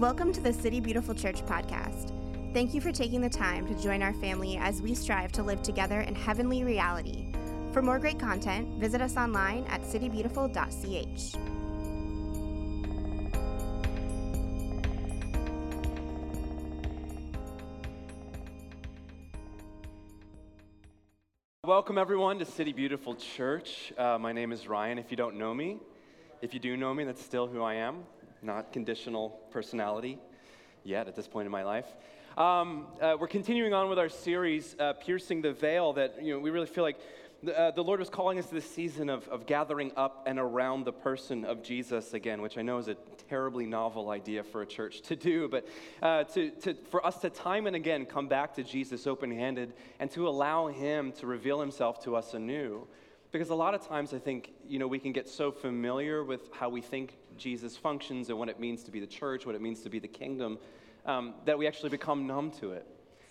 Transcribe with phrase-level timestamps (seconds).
[0.00, 2.10] Welcome to the City Beautiful Church podcast.
[2.54, 5.62] Thank you for taking the time to join our family as we strive to live
[5.62, 7.26] together in heavenly reality.
[7.74, 11.36] For more great content, visit us online at citybeautiful.ch.
[21.66, 23.92] Welcome, everyone, to City Beautiful Church.
[23.98, 24.96] Uh, my name is Ryan.
[24.96, 25.78] If you don't know me,
[26.40, 28.04] if you do know me, that's still who I am,
[28.42, 30.18] not conditional personality
[30.84, 31.86] yet at this point in my life.
[32.38, 36.38] Um, uh, we're continuing on with our series, uh, Piercing the Veil, that you know,
[36.38, 36.98] we really feel like
[37.42, 40.38] the, uh, the Lord was calling us to this season of, of gathering up and
[40.38, 42.96] around the person of Jesus again, which I know is a
[43.28, 45.66] terribly novel idea for a church to do, but
[46.02, 49.72] uh, to, to, for us to time and again come back to Jesus open handed
[49.98, 52.86] and to allow Him to reveal Himself to us anew.
[53.32, 56.48] Because a lot of times I think, you know, we can get so familiar with
[56.52, 59.60] how we think Jesus functions and what it means to be the church, what it
[59.60, 60.58] means to be the kingdom,
[61.06, 62.86] um, that we actually become numb to it.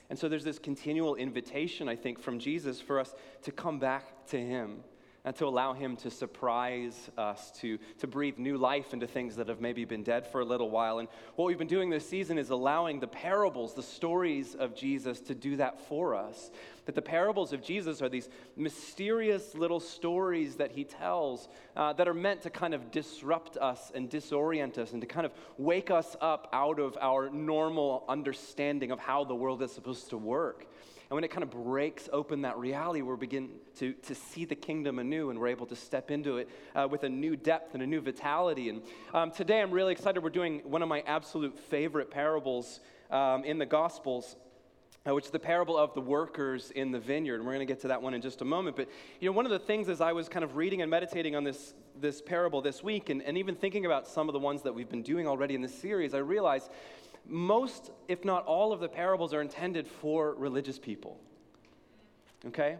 [0.10, 4.26] And so there's this continual invitation, I think, from Jesus for us to come back
[4.28, 4.84] to Him
[5.26, 9.48] and to allow Him to surprise us, to, to breathe new life into things that
[9.48, 11.00] have maybe been dead for a little while.
[11.00, 15.20] And what we've been doing this season is allowing the parables, the stories of Jesus,
[15.22, 16.52] to do that for us.
[16.86, 22.08] That the parables of Jesus are these mysterious little stories that He tells uh, that
[22.08, 25.92] are meant to kind of disrupt us and disorient us and to kind of wake
[25.92, 30.66] us up out of our normal understanding of how the world is supposed to work.
[31.10, 34.54] And when it kind of breaks open that reality, we begin to, to see the
[34.56, 37.82] kingdom anew and we're able to step into it uh, with a new depth and
[37.82, 38.70] a new vitality.
[38.70, 40.22] And um, today I'm really excited.
[40.22, 44.36] We're doing one of my absolute favorite parables um, in the Gospels.
[45.08, 47.36] Uh, which is the parable of the workers in the vineyard.
[47.36, 48.76] And we're going to get to that one in just a moment.
[48.76, 48.90] But,
[49.22, 51.46] you know, one of the things as I was kind of reading and meditating on
[51.46, 54.76] this, this parable this week, and, and even thinking about some of the ones that
[54.76, 56.70] we've been doing already in this series, I realized
[57.30, 61.20] most, if not all, of the parables are intended for religious people.
[62.48, 62.78] Okay?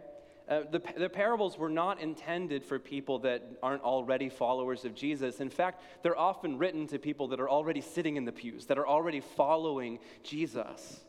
[0.48, 5.40] Uh, the, the parables were not intended for people that aren't already followers of Jesus.
[5.40, 8.76] In fact, they're often written to people that are already sitting in the pews, that
[8.76, 11.00] are already following Jesus,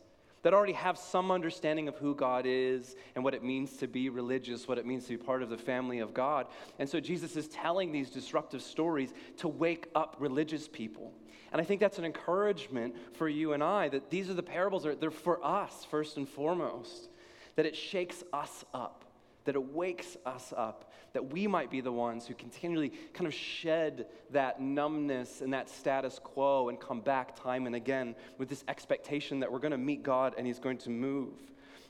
[0.44, 4.10] that already have some understanding of who God is and what it means to be
[4.10, 6.46] religious, what it means to be part of the family of God.
[6.78, 11.14] And so Jesus is telling these disruptive stories to wake up religious people.
[11.52, 14.86] And I think that's an encouragement for you and I that these are the parables,
[14.86, 17.10] are, they're for us first and foremost,
[17.56, 19.04] that it shakes us up,
[19.46, 23.34] that it wakes us up, that we might be the ones who continually kind of
[23.34, 28.64] shed that numbness and that status quo and come back time and again with this
[28.70, 31.34] expectation that we're going to meet God and He's going to move.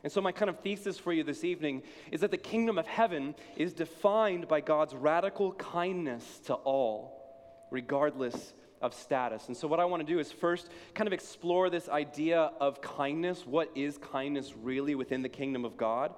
[0.04, 2.88] And so, my kind of thesis for you this evening is that the kingdom of
[2.88, 9.48] heaven is defined by God's radical kindness to all, regardless of status.
[9.48, 12.82] And so, what I want to do is first kind of explore this idea of
[12.82, 13.46] kindness.
[13.46, 16.14] What is kindness really within the kingdom of God?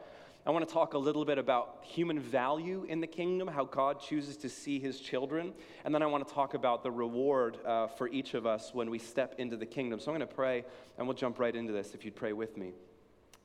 [0.46, 4.02] I want to talk a little bit about human value in the kingdom, how God
[4.02, 5.53] chooses to see his children.
[5.85, 8.90] And then I want to talk about the reward uh, for each of us when
[8.90, 10.02] we step into the kingdom.
[10.02, 10.66] So I'm going to pray,
[10.97, 12.73] and we'll jump right into this if you'd pray with me.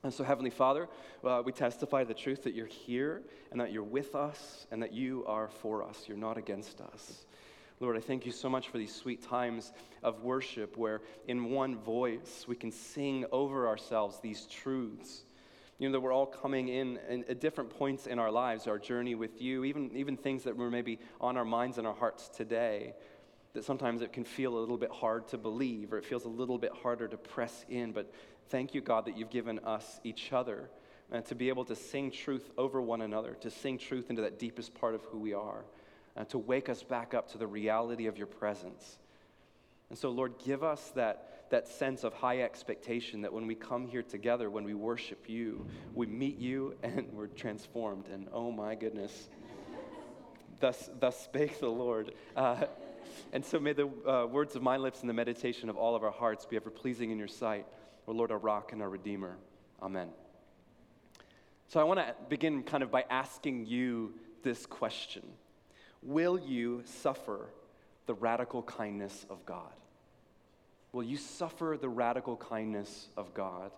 [0.03, 0.89] And so, Heavenly Father,
[1.23, 3.21] uh, we testify the truth that you're here
[3.51, 6.03] and that you're with us and that you are for us.
[6.07, 7.25] You're not against us.
[7.81, 9.71] Lord, I thank you so much for these sweet times
[10.03, 15.23] of worship where, in one voice, we can sing over ourselves these truths.
[15.77, 19.15] You know, that we're all coming in, at different points in our lives, our journey
[19.15, 22.95] with you, even, even things that were maybe on our minds and our hearts today,
[23.53, 26.29] that sometimes it can feel a little bit hard to believe or it feels a
[26.29, 27.93] little bit harder to press in.
[27.93, 28.11] But
[28.49, 30.69] thank you, God, that you've given us each other
[31.13, 34.37] and to be able to sing truth over one another, to sing truth into that
[34.37, 35.63] deepest part of who we are
[36.17, 38.97] uh, to wake us back up to the reality of your presence.
[39.89, 43.87] And so, Lord, give us that, that sense of high expectation that when we come
[43.87, 48.07] here together, when we worship you, we meet you and we're transformed.
[48.07, 49.29] And oh my goodness,
[50.59, 52.13] thus, thus spake the Lord.
[52.35, 52.65] Uh,
[53.33, 56.03] and so may the uh, words of my lips and the meditation of all of
[56.03, 57.65] our hearts be ever pleasing in your sight,
[58.07, 59.37] O Lord, our rock and our redeemer.
[59.81, 60.09] Amen.
[61.67, 65.23] So I want to begin kind of by asking you this question.
[66.01, 67.49] Will you suffer
[68.05, 69.71] the radical kindness of God?
[70.91, 73.71] Will you suffer the radical kindness of God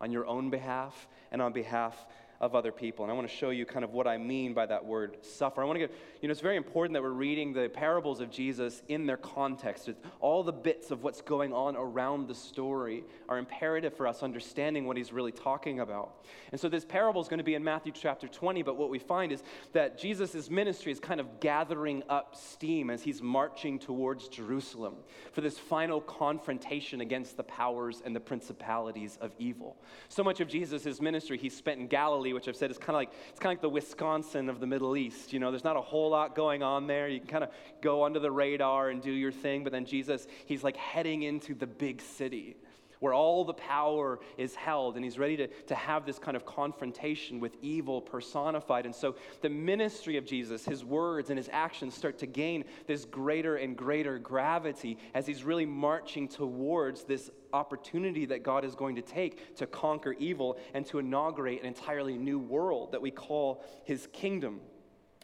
[0.00, 2.06] on your own behalf and on behalf
[2.44, 3.06] of other people.
[3.06, 5.62] And I want to show you kind of what I mean by that word suffer.
[5.62, 8.30] I want to get, you know, it's very important that we're reading the parables of
[8.30, 9.88] Jesus in their context.
[10.20, 14.84] All the bits of what's going on around the story are imperative for us understanding
[14.84, 16.22] what he's really talking about.
[16.52, 18.98] And so this parable is going to be in Matthew chapter 20, but what we
[18.98, 19.42] find is
[19.72, 24.96] that Jesus' ministry is kind of gathering up steam as he's marching towards Jerusalem
[25.32, 29.78] for this final confrontation against the powers and the principalities of evil.
[30.10, 32.96] So much of Jesus' ministry he spent in Galilee, which I've said is kind of
[32.96, 35.32] like it's kind of like the Wisconsin of the Middle East.
[35.32, 37.08] You know, there's not a whole lot going on there.
[37.08, 37.50] You can kind of
[37.80, 41.54] go under the radar and do your thing, but then Jesus, he's like heading into
[41.54, 42.56] the big city
[43.04, 46.46] where all the power is held, and he's ready to, to have this kind of
[46.46, 48.86] confrontation with evil personified.
[48.86, 53.04] And so the ministry of Jesus, his words and his actions start to gain this
[53.04, 58.96] greater and greater gravity as he's really marching towards this opportunity that God is going
[58.96, 63.62] to take to conquer evil and to inaugurate an entirely new world that we call
[63.84, 64.60] his kingdom.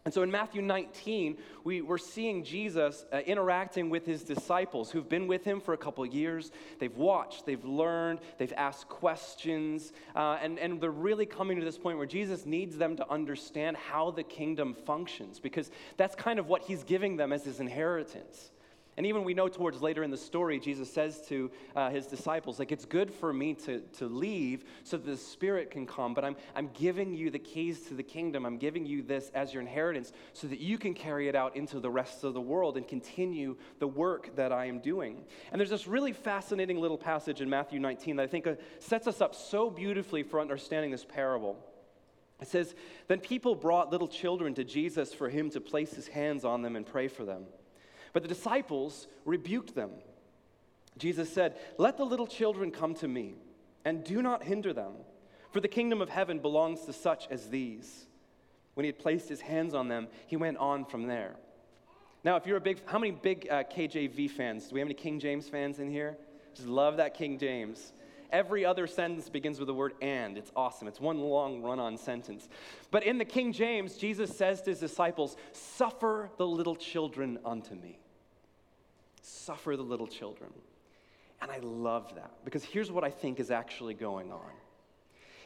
[0.06, 5.08] And so in Matthew 19, we, we're seeing Jesus uh, interacting with his disciples who've
[5.08, 6.52] been with him for a couple years.
[6.78, 11.76] They've watched, they've learned, they've asked questions, uh, and, and they're really coming to this
[11.76, 16.46] point where Jesus needs them to understand how the kingdom functions because that's kind of
[16.46, 18.50] what he's giving them as his inheritance.
[18.96, 22.58] And even we know towards later in the story, Jesus says to uh, his disciples,
[22.58, 26.36] like, it's good for me to, to leave so the Spirit can come, but I'm,
[26.56, 28.44] I'm giving you the keys to the kingdom.
[28.44, 31.78] I'm giving you this as your inheritance so that you can carry it out into
[31.78, 35.24] the rest of the world and continue the work that I am doing.
[35.52, 39.06] And there's this really fascinating little passage in Matthew 19 that I think uh, sets
[39.06, 41.56] us up so beautifully for understanding this parable.
[42.40, 42.74] It says,
[43.06, 46.74] Then people brought little children to Jesus for him to place his hands on them
[46.74, 47.44] and pray for them.
[48.12, 49.90] But the disciples rebuked them.
[50.98, 53.34] Jesus said, Let the little children come to me,
[53.84, 54.92] and do not hinder them,
[55.52, 58.06] for the kingdom of heaven belongs to such as these.
[58.74, 61.36] When he had placed his hands on them, he went on from there.
[62.22, 64.68] Now, if you're a big, how many big uh, KJV fans?
[64.68, 66.18] Do we have any King James fans in here?
[66.54, 67.92] Just love that King James.
[68.32, 70.38] Every other sentence begins with the word and.
[70.38, 70.86] It's awesome.
[70.86, 72.48] It's one long run on sentence.
[72.90, 77.74] But in the King James, Jesus says to his disciples, Suffer the little children unto
[77.74, 77.99] me.
[79.22, 80.50] Suffer the little children.
[81.42, 84.50] And I love that because here's what I think is actually going on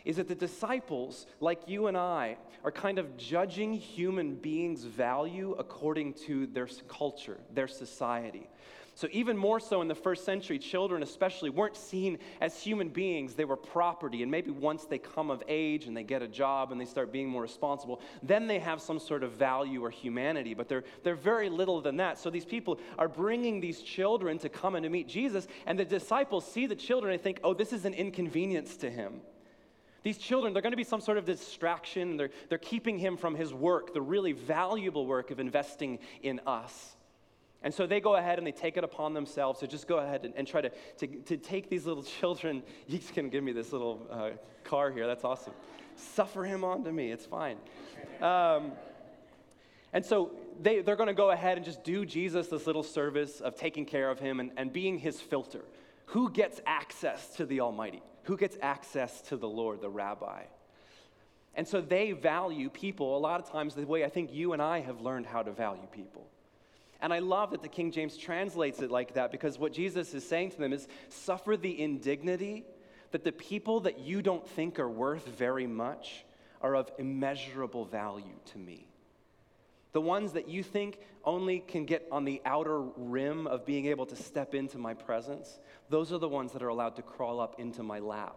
[0.05, 5.55] is that the disciples, like you and I, are kind of judging human beings' value
[5.59, 8.47] according to their culture, their society.
[8.97, 13.35] So, even more so in the first century, children especially weren't seen as human beings.
[13.35, 14.23] They were property.
[14.23, 17.11] And maybe once they come of age and they get a job and they start
[17.11, 20.55] being more responsible, then they have some sort of value or humanity.
[20.55, 22.21] But they're, they're very little than that.
[22.21, 25.49] So, these people are bringing these children to come and to meet Jesus.
[25.67, 29.23] And the disciples see the children and think, oh, this is an inconvenience to him.
[30.05, 32.17] These children, they're going to be some sort of distraction.
[32.17, 36.95] They're, they're keeping him from his work, the really valuable work of investing in us.
[37.65, 40.27] And so they go ahead and they take it upon themselves to just go ahead
[40.27, 42.63] and, and try to, to, to, take these little children.
[42.87, 44.31] You can give me this little uh,
[44.65, 45.07] car here.
[45.07, 45.55] That's awesome.
[45.97, 47.11] Suffer him onto me.
[47.11, 47.57] It's fine.
[48.21, 48.73] Um,
[49.95, 53.41] and so they, they're going to go ahead and just do Jesus this little service
[53.41, 55.65] of taking care of him and, and being his filter.
[56.07, 58.03] Who gets access to the Almighty?
[58.25, 60.43] Who gets access to the Lord, the rabbi?
[61.55, 64.61] And so they value people a lot of times the way I think you and
[64.61, 66.27] I have learned how to value people.
[67.05, 70.27] And I love that the King James translates it like that because what Jesus is
[70.27, 72.65] saying to them is suffer the indignity
[73.11, 76.25] that the people that you don't think are worth very much
[76.63, 78.87] are of immeasurable value to me.
[79.93, 84.07] The ones that you think only can get on the outer rim of being able
[84.07, 87.61] to step into my presence, those are the ones that are allowed to crawl up
[87.61, 88.37] into my lap,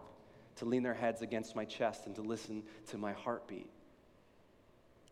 [0.56, 3.70] to lean their heads against my chest, and to listen to my heartbeat.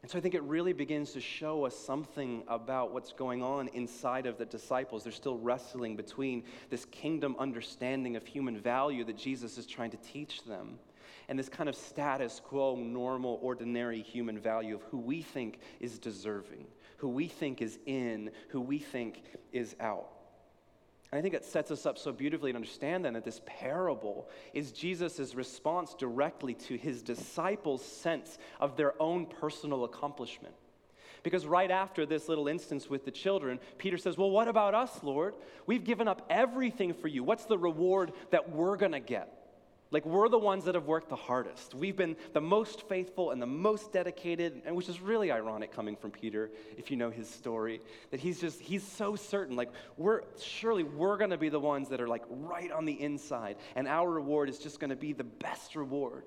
[0.03, 3.69] And so I think it really begins to show us something about what's going on
[3.69, 5.03] inside of the disciples.
[5.03, 9.97] They're still wrestling between this kingdom understanding of human value that Jesus is trying to
[9.99, 10.79] teach them
[11.29, 15.99] and this kind of status quo, normal, ordinary human value of who we think is
[15.99, 16.67] deserving,
[16.99, 19.23] who we think is in, who we think
[19.53, 20.16] is out.
[21.13, 24.73] I think it sets us up so beautifully to understand then that this parable is
[24.73, 30.55] Jesus' response directly to his disciples' sense of their own personal accomplishment.
[31.23, 35.03] Because right after this little instance with the children, Peter says, Well, what about us,
[35.03, 35.35] Lord?
[35.67, 37.25] We've given up everything for you.
[37.25, 39.36] What's the reward that we're going to get?
[39.93, 41.75] Like, we're the ones that have worked the hardest.
[41.75, 45.95] We've been the most faithful and the most dedicated, and which is really ironic coming
[45.95, 49.55] from Peter, if you know his story, that he's just, he's so certain.
[49.55, 53.57] Like, we're, surely we're to be the ones that are like right on the inside,
[53.77, 56.25] and our reward is just to be the best reward.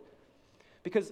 [0.84, 1.12] Because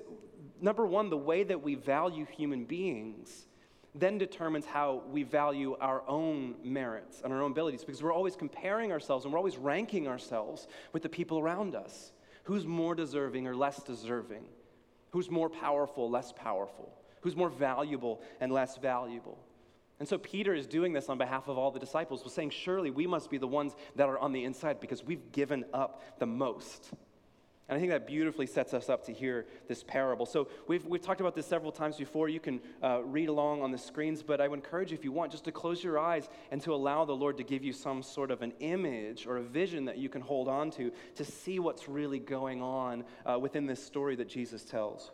[0.61, 3.45] number one, the way that we value human beings
[3.93, 8.35] then determines how we value our own merits and our own abilities because we're always
[8.35, 12.11] comparing ourselves and we're always ranking ourselves with the people around us.
[12.47, 14.45] Who's more deserving or less deserving?
[15.09, 16.97] Who's more powerful, less powerful?
[17.19, 19.37] Who's more valuable and less valuable?
[19.99, 22.89] And so Peter is doing this on behalf of all the disciples, was saying, Surely
[22.89, 26.25] we must be the ones that are on the inside because we've given up the
[26.25, 26.91] most.
[27.69, 30.25] And I think that beautifully sets us up to hear this parable.
[30.25, 32.29] So we've, we've talked about this several times before.
[32.29, 35.11] You can uh, read along on the screens, but I would encourage you, if you
[35.11, 38.03] want, just to close your eyes and to allow the Lord to give you some
[38.03, 41.59] sort of an image or a vision that you can hold on to to see
[41.59, 45.11] what's really going on uh, within this story that Jesus tells.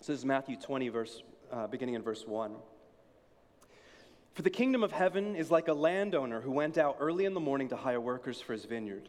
[0.00, 1.22] So this is Matthew 20, verse,
[1.52, 2.52] uh, beginning in verse 1.
[4.34, 7.40] For the kingdom of heaven is like a landowner who went out early in the
[7.40, 9.08] morning to hire workers for his vineyard.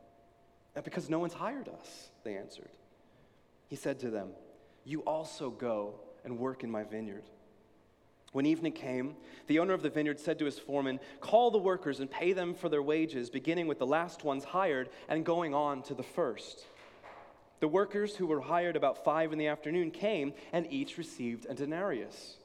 [0.73, 2.69] Because no one's hired us, they answered.
[3.67, 4.29] He said to them,
[4.85, 7.23] You also go and work in my vineyard.
[8.31, 9.15] When evening came,
[9.47, 12.53] the owner of the vineyard said to his foreman, Call the workers and pay them
[12.53, 16.65] for their wages, beginning with the last ones hired and going on to the first.
[17.59, 21.53] The workers who were hired about five in the afternoon came, and each received a
[21.53, 22.37] denarius.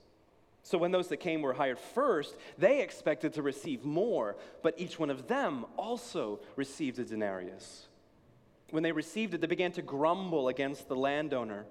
[0.63, 4.99] So when those that came were hired first, they expected to receive more, but each
[4.99, 7.87] one of them also received a denarius.
[8.71, 11.67] When they received it, they began to grumble against the landowner.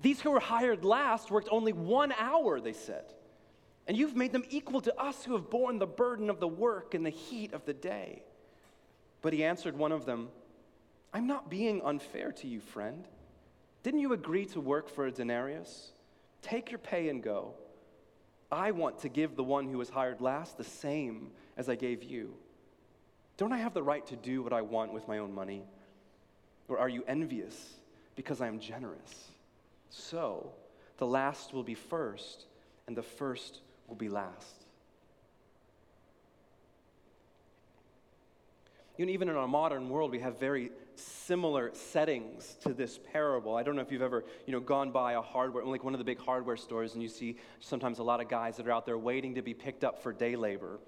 [0.00, 3.12] These who were hired last worked only one hour, they said.
[3.86, 6.94] And you've made them equal to us who have borne the burden of the work
[6.94, 8.22] in the heat of the day.
[9.22, 10.28] But he answered one of them,
[11.12, 13.08] I'm not being unfair to you, friend.
[13.82, 15.92] Didn't you agree to work for a denarius?
[16.42, 17.54] Take your pay and go.
[18.50, 22.02] I want to give the one who was hired last the same as I gave
[22.02, 22.34] you.
[23.36, 25.64] Don't I have the right to do what I want with my own money?
[26.68, 27.74] Or are you envious
[28.14, 29.30] because I am generous?
[29.90, 30.52] So,
[30.98, 32.44] the last will be first,
[32.86, 34.64] and the first will be last.
[38.98, 43.54] You know, even in our modern world, we have very similar settings to this parable.
[43.54, 45.98] I don't know if you've ever, you know, gone by a hardware, like one of
[45.98, 48.84] the big hardware stores, and you see sometimes a lot of guys that are out
[48.84, 50.80] there waiting to be picked up for day labor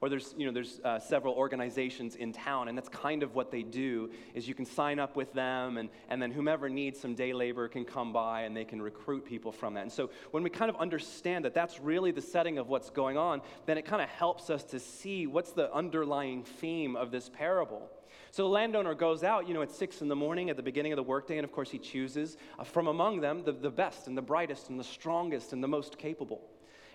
[0.00, 3.50] or there's, you know, there's uh, several organizations in town, and that's kind of what
[3.50, 7.14] they do, is you can sign up with them, and, and then whomever needs some
[7.14, 9.82] day labor can come by, and they can recruit people from that.
[9.82, 13.16] And so when we kind of understand that that's really the setting of what's going
[13.16, 17.28] on, then it kind of helps us to see what's the underlying theme of this
[17.28, 17.90] parable.
[18.30, 20.92] So the landowner goes out, you know, at six in the morning at the beginning
[20.92, 24.08] of the workday, and of course he chooses uh, from among them the, the best
[24.08, 26.42] and the brightest and the strongest and the most capable.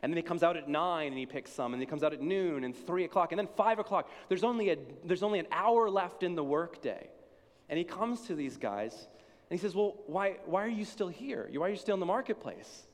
[0.01, 2.13] And then he comes out at nine and he picks some, and he comes out
[2.13, 4.09] at noon and three o'clock, and then five o'clock.
[4.29, 7.07] There's only, a, there's only an hour left in the workday.
[7.69, 11.07] And he comes to these guys and he says, Well, why, why are you still
[11.07, 11.49] here?
[11.53, 12.87] Why are you still in the marketplace?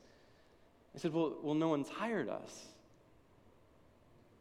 [0.98, 2.66] I said, well, well, no one's hired us.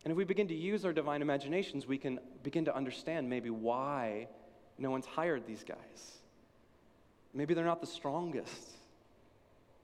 [0.03, 3.51] And if we begin to use our divine imaginations, we can begin to understand maybe
[3.51, 4.27] why
[4.79, 6.17] no one's hired these guys.
[7.31, 8.71] Maybe they're not the strongest,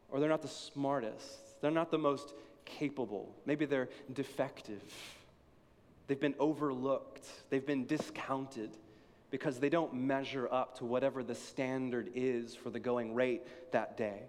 [0.10, 2.34] or they're not the smartest, they're not the most
[2.66, 3.34] capable.
[3.46, 4.82] Maybe they're defective.
[6.08, 7.28] They've been overlooked.
[7.50, 8.72] They've been discounted
[9.32, 13.42] because they don't measure up to whatever the standard is for the going rate
[13.72, 14.24] that day.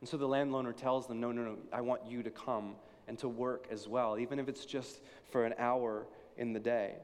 [0.00, 2.76] And so the landowner tells them, No, no, no, I want you to come
[3.08, 6.94] and to work as well, even if it's just for an hour in the day.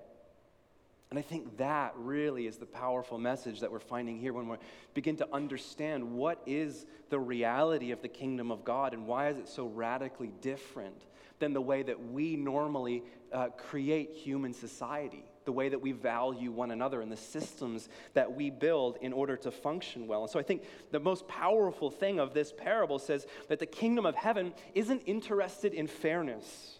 [1.12, 4.57] And I think that really is the powerful message that we're finding here when we
[4.95, 9.37] begin to understand what is the reality of the kingdom of God and why is
[9.37, 10.97] it so radically different
[11.38, 16.50] than the way that we normally uh, create human society, the way that we value
[16.50, 20.23] one another and the systems that we build in order to function well.
[20.23, 24.07] And so I think the most powerful thing of this parable says that the kingdom
[24.07, 26.78] of heaven isn't interested in fairness.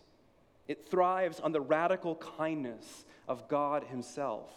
[0.69, 4.51] It thrives on the radical kindness of God Himself.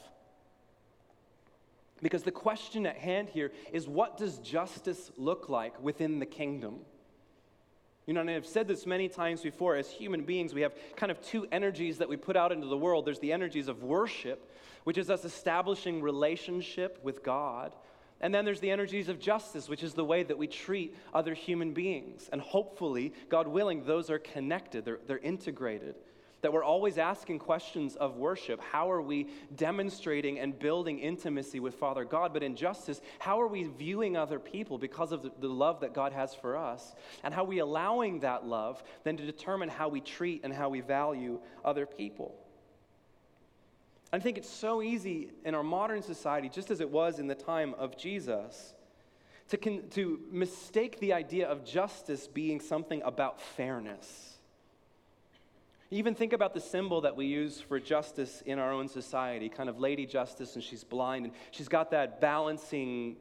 [2.01, 6.79] Because the question at hand here is what does justice look like within the kingdom?
[8.05, 11.11] You know, and I've said this many times before as human beings, we have kind
[11.11, 13.05] of two energies that we put out into the world.
[13.05, 14.51] There's the energies of worship,
[14.83, 17.73] which is us establishing relationship with God
[18.21, 21.33] And then there's the energies of justice, which is the way that we treat other
[21.33, 22.29] human beings.
[22.31, 25.95] And hopefully, God willing, those are connected, they're, they're integrated.
[26.45, 28.61] That we're always asking questions of worship.
[28.61, 32.33] How are we demonstrating and building intimacy with Father God?
[32.33, 35.95] But in justice, how are we viewing other people because of the, the love that
[35.95, 36.93] God has for us?
[37.23, 40.69] And how are we allowing that love then to determine how we treat and how
[40.69, 42.35] we value other people?
[44.13, 47.33] I think it's so easy in our modern society, just as it was in the
[47.33, 48.75] time of Jesus,
[49.49, 54.34] to, con- to mistake the idea of justice being something about fairness.
[55.91, 59.69] Even think about the symbol that we use for justice in our own society, kind
[59.69, 63.17] of Lady Justice, and she's blind, and she's got that balancing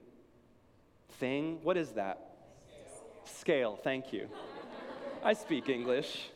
[1.19, 1.59] thing.
[1.63, 2.31] What is that?
[3.25, 4.29] Scale, Scale thank you.
[5.23, 6.31] I speak English.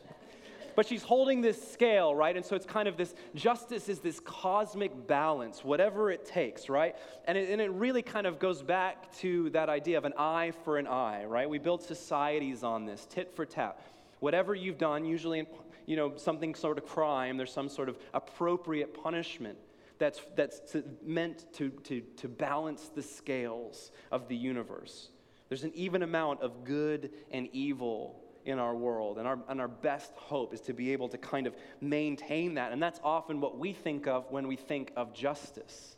[0.75, 2.35] But she's holding this scale, right?
[2.35, 6.95] And so it's kind of this justice is this cosmic balance, whatever it takes, right?
[7.25, 10.53] And it, and it really kind of goes back to that idea of an eye
[10.63, 11.49] for an eye, right?
[11.49, 13.77] We build societies on this, tit for tat.
[14.21, 15.47] Whatever you've done, usually in
[15.89, 19.57] you know, something sort of crime, there's some sort of appropriate punishment
[19.97, 25.09] that's, that's to, meant to, to, to balance the scales of the universe.
[25.47, 29.17] There's an even amount of good and evil in our world.
[29.17, 32.71] And our, and our best hope is to be able to kind of maintain that.
[32.71, 35.97] And that's often what we think of when we think of justice.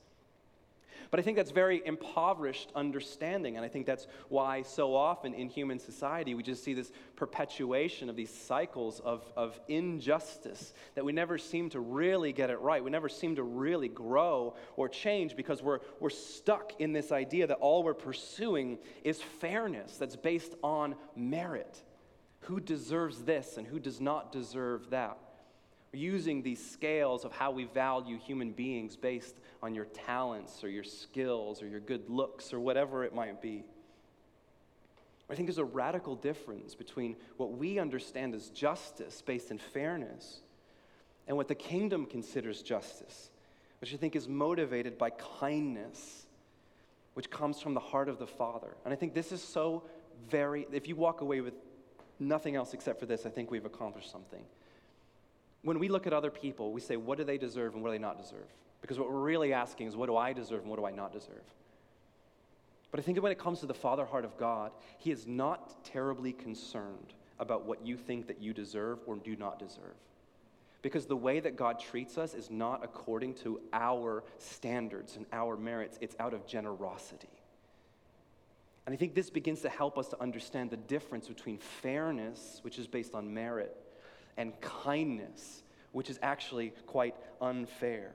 [1.12, 3.58] But I think that's very impoverished understanding.
[3.58, 8.10] And I think that's why so often in human society we just see this perpetuation
[8.10, 12.82] of these cycles of, of injustice that we never seem to really get it right.
[12.82, 17.46] We never seem to really grow or change because we're, we're stuck in this idea
[17.46, 21.84] that all we're pursuing is fairness that's based on merit
[22.41, 25.18] who deserves this and who does not deserve that.
[25.93, 30.86] Using these scales of how we value human beings based on your talents or your
[30.86, 33.65] skills or your good looks or whatever it might be.
[35.29, 40.41] I think there's a radical difference between what we understand as justice based in fairness
[41.27, 43.29] and what the kingdom considers justice,
[43.79, 46.25] which I think is motivated by kindness,
[47.13, 48.75] which comes from the heart of the Father.
[48.83, 49.83] And I think this is so
[50.29, 51.53] very, if you walk away with
[52.19, 54.43] nothing else except for this, I think we've accomplished something.
[55.63, 57.94] When we look at other people, we say, what do they deserve and what do
[57.94, 58.48] they not deserve?
[58.81, 61.14] Because what we're really asking is, what do I deserve and what do I not
[61.14, 61.44] deserve?
[62.90, 65.27] But I think that when it comes to the Father heart of God, He is
[65.27, 69.96] not terribly concerned about what you think that you deserve or do not deserve.
[70.81, 75.55] Because the way that God treats us is not according to our standards and our
[75.55, 77.29] merits, it's out of generosity.
[78.85, 82.79] And I think this begins to help us to understand the difference between fairness, which
[82.79, 83.77] is based on merit,
[84.37, 88.11] and kindness, which is actually quite unfair.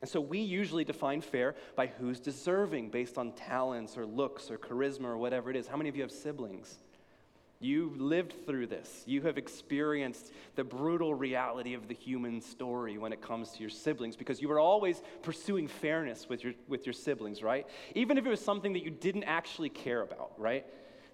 [0.00, 4.56] And so we usually define fair by who's deserving based on talents or looks or
[4.56, 5.66] charisma or whatever it is.
[5.66, 6.78] How many of you have siblings?
[7.62, 9.02] You lived through this.
[9.04, 13.68] You have experienced the brutal reality of the human story when it comes to your
[13.68, 17.66] siblings because you were always pursuing fairness with your, with your siblings, right?
[17.94, 20.64] Even if it was something that you didn't actually care about, right?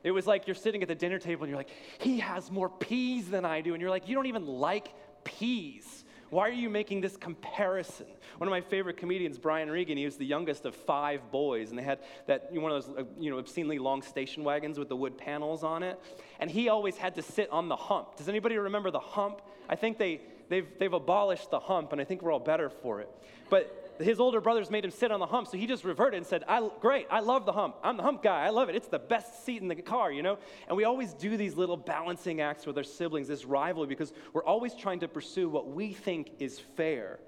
[0.06, 2.68] It was like you're sitting at the dinner table and you're like, he has more
[2.68, 3.74] peas than I do.
[3.74, 6.04] And you're like, you don't even like peas.
[6.30, 8.06] Why are you making this comparison?
[8.38, 11.78] One of my favorite comedians, Brian Regan, he was the youngest of five boys, and
[11.78, 14.96] they had that one of those uh, you know obscenely long station wagons with the
[14.96, 16.00] wood panels on it,
[16.38, 18.16] and he always had to sit on the hump.
[18.16, 19.40] Does anybody remember the hump?
[19.68, 23.00] I think they they've they've abolished the hump, and I think we're all better for
[23.00, 23.08] it.
[23.48, 26.26] But his older brothers made him sit on the hump, so he just reverted and
[26.26, 27.76] said, I, Great, I love the hump.
[27.82, 28.44] I'm the hump guy.
[28.44, 28.74] I love it.
[28.74, 30.38] It's the best seat in the car, you know?
[30.68, 34.44] And we always do these little balancing acts with our siblings, this rivalry, because we're
[34.44, 37.18] always trying to pursue what we think is fair.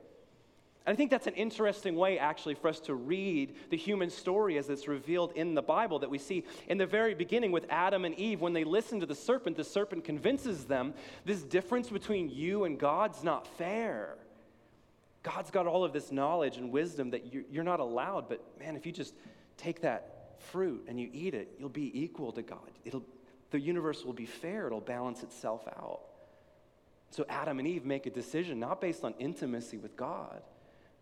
[0.89, 4.57] And I think that's an interesting way, actually, for us to read the human story
[4.57, 8.07] as it's revealed in the Bible that we see in the very beginning with Adam
[8.07, 8.41] and Eve.
[8.41, 10.95] When they listen to the serpent, the serpent convinces them
[11.27, 14.17] this difference between you and God's not fair.
[15.35, 18.87] God's got all of this knowledge and wisdom that you're not allowed, but man, if
[18.87, 19.15] you just
[19.59, 22.71] take that fruit and you eat it, you'll be equal to God.
[22.87, 23.05] It'll,
[23.51, 26.01] the universe will be fair, it'll balance itself out.
[27.11, 30.41] So Adam and Eve make a decision not based on intimacy with God,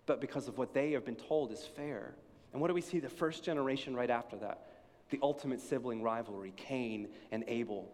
[0.07, 2.15] but because of what they have been told is fair.
[2.53, 4.67] And what do we see the first generation right after that?
[5.11, 7.93] The ultimate sibling rivalry, Cain and Abel.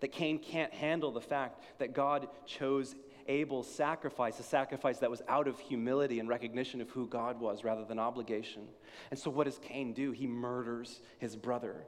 [0.00, 2.94] That Cain can't handle the fact that God chose
[3.28, 7.64] Abel's sacrifice, a sacrifice that was out of humility and recognition of who God was
[7.64, 8.68] rather than obligation.
[9.10, 10.12] And so, what does Cain do?
[10.12, 11.84] He murders his brother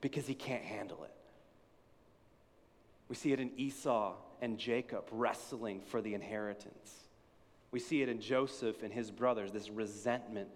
[0.00, 1.12] because he can't handle it.
[3.08, 6.92] We see it in Esau and Jacob wrestling for the inheritance.
[7.70, 10.50] We see it in Joseph and his brothers, this resentment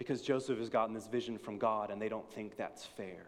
[0.00, 3.26] because Joseph has gotten this vision from God and they don't think that's fair.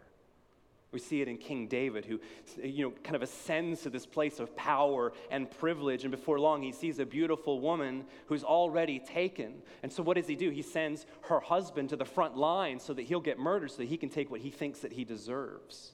[0.93, 2.21] We see it in King David, who
[2.63, 6.05] you know, kind of ascends to this place of power and privilege.
[6.05, 9.63] And before long, he sees a beautiful woman who's already taken.
[9.83, 10.51] And so, what does he do?
[10.51, 13.89] He sends her husband to the front line so that he'll get murdered, so that
[13.89, 15.93] he can take what he thinks that he deserves.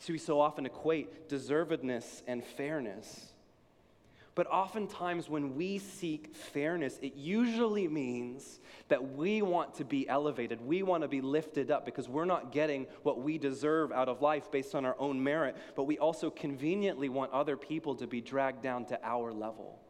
[0.00, 3.32] So, we so often equate deservedness and fairness.
[4.36, 10.60] But oftentimes, when we seek fairness, it usually means that we want to be elevated.
[10.60, 14.20] We want to be lifted up because we're not getting what we deserve out of
[14.20, 18.20] life based on our own merit, but we also conveniently want other people to be
[18.20, 19.80] dragged down to our level.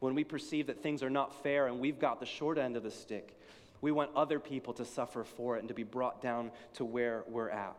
[0.00, 2.82] When we perceive that things are not fair and we've got the short end of
[2.82, 3.38] the stick,
[3.82, 7.22] we want other people to suffer for it and to be brought down to where
[7.28, 7.76] we're at.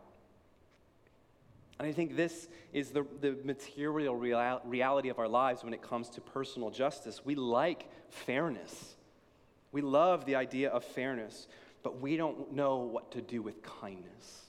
[1.79, 5.81] And I think this is the, the material real, reality of our lives when it
[5.81, 7.23] comes to personal justice.
[7.23, 8.95] We like fairness,
[9.71, 11.47] we love the idea of fairness,
[11.81, 14.45] but we don't know what to do with kindness.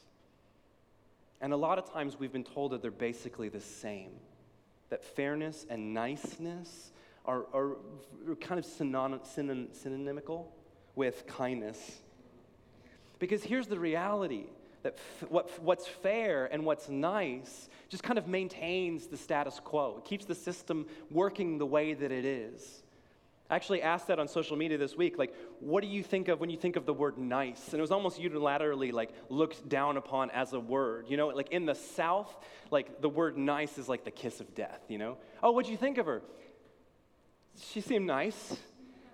[1.40, 4.10] And a lot of times we've been told that they're basically the same,
[4.90, 6.90] that fairness and niceness
[7.24, 7.76] are, are
[8.40, 9.20] kind of synonym,
[9.72, 10.46] synonymical
[10.96, 12.00] with kindness.
[13.18, 14.46] Because here's the reality
[14.82, 19.96] that f- what, what's fair and what's nice just kind of maintains the status quo.
[19.98, 22.82] It keeps the system working the way that it is.
[23.50, 26.38] I actually asked that on social media this week, like, what do you think of
[26.38, 27.72] when you think of the word nice?
[27.72, 31.06] And it was almost unilaterally like looked down upon as a word.
[31.08, 32.32] You know, like in the South,
[32.70, 35.18] like the word nice is like the kiss of death, you know?
[35.42, 36.22] Oh, what'd you think of her?
[37.60, 38.56] She seemed nice.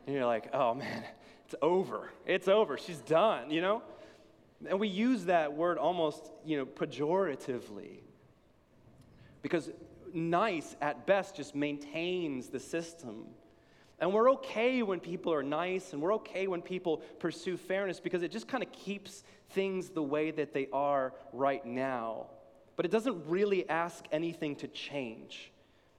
[0.07, 1.05] And you're like, oh man,
[1.47, 2.11] it's over.
[2.27, 2.77] It's over.
[2.77, 3.83] She's done, you know?
[4.69, 8.01] And we use that word almost, you know, pejoratively.
[9.43, 9.71] Because
[10.13, 13.27] nice at best just maintains the system.
[13.99, 18.23] And we're okay when people are nice and we're okay when people pursue fairness because
[18.23, 22.27] it just kind of keeps things the way that they are right now.
[22.77, 25.51] But it doesn't really ask anything to change.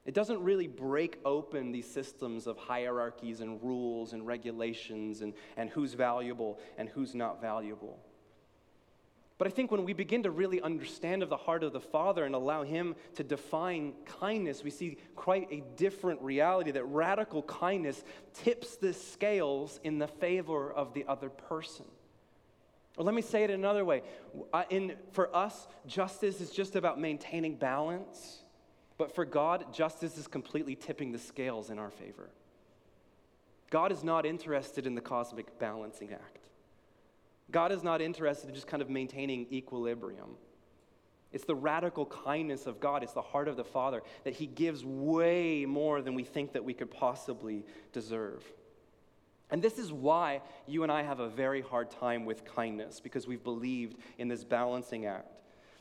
[0.06, 5.68] It doesn't really break open these systems of hierarchies and rules and regulations and, and
[5.68, 7.98] who's valuable and who's not valuable.
[9.38, 12.24] But I think when we begin to really understand of the heart of the Father
[12.24, 18.02] and allow Him to define kindness, we see quite a different reality that radical kindness
[18.34, 21.84] tips the scales in the favor of the other person.
[22.96, 24.02] Or let me say it another way.
[24.70, 28.42] In, for us, justice is just about maintaining balance,
[28.96, 32.30] but for God, justice is completely tipping the scales in our favor.
[33.70, 36.47] God is not interested in the cosmic balancing act.
[37.50, 40.36] God is not interested in just kind of maintaining equilibrium.
[41.32, 44.84] It's the radical kindness of God, it's the heart of the Father that He gives
[44.84, 48.44] way more than we think that we could possibly deserve.
[49.50, 53.26] And this is why you and I have a very hard time with kindness, because
[53.26, 55.32] we've believed in this balancing act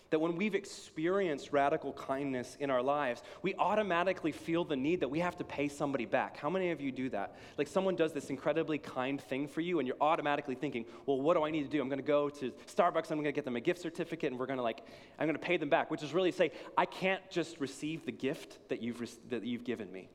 [0.09, 5.09] that when we've experienced radical kindness in our lives, we automatically feel the need that
[5.09, 6.37] we have to pay somebody back.
[6.37, 7.35] How many of you do that?
[7.57, 11.35] Like someone does this incredibly kind thing for you, and you're automatically thinking, well, what
[11.35, 11.81] do I need to do?
[11.81, 14.39] I'm going to go to Starbucks, I'm going to get them a gift certificate, and
[14.39, 14.83] we're going to like,
[15.19, 18.11] I'm going to pay them back, which is really say, I can't just receive the
[18.11, 20.09] gift that you've, re- that you've given me.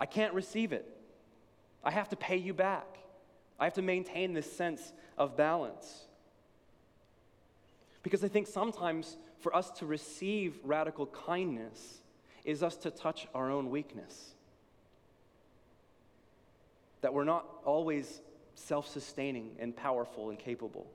[0.00, 0.86] I can't receive it.
[1.84, 2.98] I have to pay you back.
[3.58, 6.07] I have to maintain this sense of balance.
[8.08, 11.98] Because I think sometimes for us to receive radical kindness
[12.42, 14.32] is us to touch our own weakness.
[17.02, 18.22] That we're not always
[18.54, 20.86] self sustaining and powerful and capable.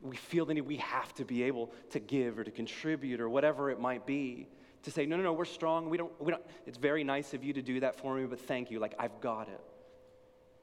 [0.00, 3.28] We feel the need, we have to be able to give or to contribute or
[3.28, 4.48] whatever it might be.
[4.84, 5.90] To say, no, no, no, we're strong.
[5.90, 8.40] We don't, we don't, it's very nice of you to do that for me, but
[8.40, 8.80] thank you.
[8.80, 9.60] Like, I've got it.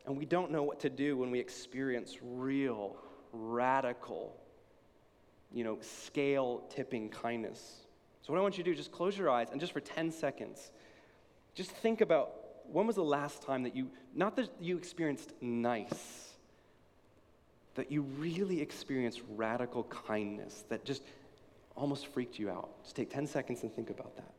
[0.07, 2.97] And we don't know what to do when we experience real
[3.31, 4.35] radical,
[5.53, 7.77] you know, scale tipping kindness.
[8.21, 10.11] So, what I want you to do, just close your eyes and just for 10
[10.11, 10.71] seconds,
[11.55, 12.31] just think about
[12.71, 16.29] when was the last time that you, not that you experienced nice,
[17.75, 21.01] that you really experienced radical kindness that just
[21.75, 22.69] almost freaked you out.
[22.83, 24.31] Just take 10 seconds and think about that.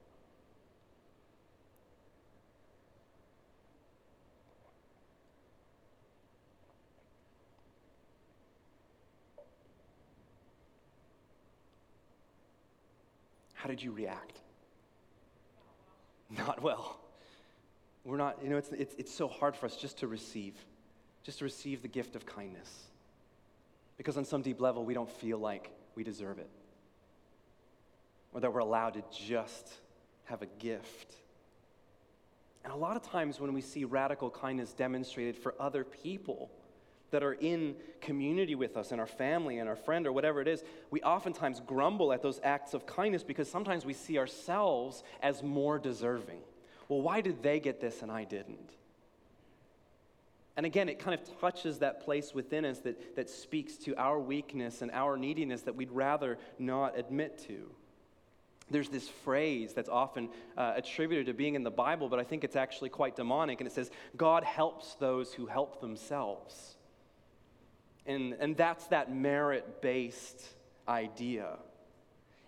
[13.61, 14.41] How did you react?
[16.31, 16.99] Not well.
[18.07, 20.55] We're not, you know, it's, it's, it's so hard for us just to receive,
[21.25, 22.85] just to receive the gift of kindness.
[23.99, 26.49] Because on some deep level, we don't feel like we deserve it,
[28.33, 29.75] or that we're allowed to just
[30.25, 31.17] have a gift.
[32.65, 36.51] And a lot of times when we see radical kindness demonstrated for other people
[37.11, 40.49] that are in community with us and our family and our friend or whatever it
[40.49, 45.43] is, we oftentimes grumble at those acts of kindness because sometimes we see ourselves as
[45.43, 46.41] more deserving.
[46.89, 48.71] Well, why did they get this and I didn't?
[50.57, 54.19] And again, it kind of touches that place within us that, that speaks to our
[54.19, 57.71] weakness and our neediness that we'd rather not admit to
[58.71, 62.45] there's this phrase that's often uh, attributed to being in the Bible, but I think
[62.45, 63.61] it's actually quite demonic.
[63.61, 66.77] And it says, God helps those who help themselves.
[68.07, 70.43] And, and that's that merit based
[70.89, 71.59] idea.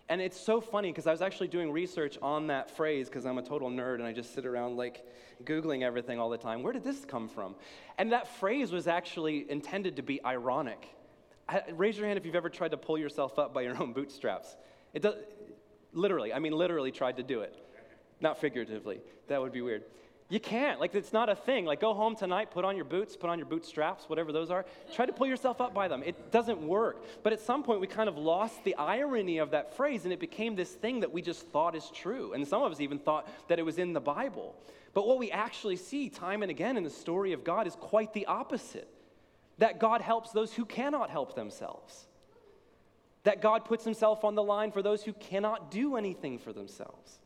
[0.09, 3.37] And it's so funny because I was actually doing research on that phrase because I'm
[3.37, 5.05] a total nerd and I just sit around like
[5.45, 6.61] Googling everything all the time.
[6.61, 7.55] Where did this come from?
[7.97, 10.87] And that phrase was actually intended to be ironic.
[11.71, 14.55] Raise your hand if you've ever tried to pull yourself up by your own bootstraps.
[14.93, 15.15] It does,
[15.93, 17.55] Literally, I mean, literally tried to do it.
[18.19, 19.01] Not figuratively.
[19.27, 19.83] That would be weird.
[20.29, 20.79] You can't.
[20.79, 21.65] Like, it's not a thing.
[21.65, 24.65] Like, go home tonight, put on your boots, put on your bootstraps, whatever those are.
[24.93, 26.01] Try to pull yourself up by them.
[26.03, 27.03] It doesn't work.
[27.23, 30.19] But at some point, we kind of lost the irony of that phrase, and it
[30.19, 32.33] became this thing that we just thought is true.
[32.33, 34.55] And some of us even thought that it was in the Bible.
[34.93, 38.13] But what we actually see time and again in the story of God is quite
[38.13, 38.87] the opposite
[39.59, 42.07] that God helps those who cannot help themselves
[43.23, 47.19] that God puts himself on the line for those who cannot do anything for themselves.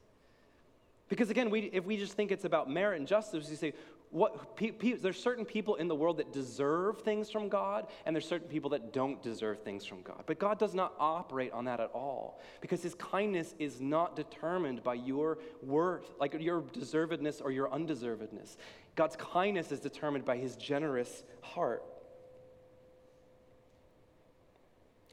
[1.10, 3.74] Because again, we, if we just think it's about merit and justice, we say,
[4.10, 8.16] what, pe- pe- there's certain people in the world that deserve things from God, and
[8.16, 10.24] there's certain people that don't deserve things from God.
[10.26, 14.84] But God does not operate on that at all, because His kindness is not determined
[14.84, 18.56] by your worth, like your deservedness or your undeservedness.
[18.96, 21.84] God's kindness is determined by His generous heart.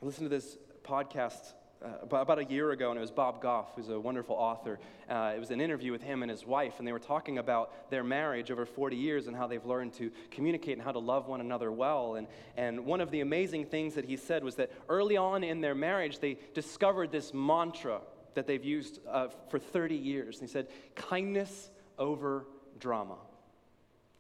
[0.00, 1.54] Listen to this podcast
[1.85, 4.79] uh, about a year ago, and it was Bob Goff, who's a wonderful author.
[5.09, 7.90] Uh, it was an interview with him and his wife, and they were talking about
[7.90, 11.29] their marriage over 40 years and how they've learned to communicate and how to love
[11.29, 12.14] one another well.
[12.14, 15.61] And, and one of the amazing things that he said was that early on in
[15.61, 18.01] their marriage, they discovered this mantra
[18.35, 20.40] that they've used uh, for 30 years.
[20.40, 22.47] And he said, kindness over
[22.79, 23.16] drama.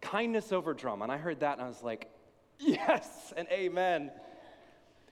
[0.00, 1.04] Kindness over drama.
[1.04, 2.10] And I heard that and I was like,
[2.58, 4.10] yes and amen.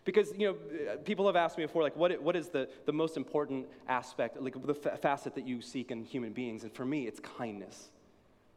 [0.05, 3.17] Because, you know, people have asked me before, like, what, what is the, the most
[3.17, 6.65] important aspect, like the facet that you seek in human beings?
[6.65, 7.91] And for me, it's kindness.